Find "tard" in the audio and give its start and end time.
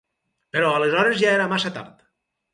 1.79-2.03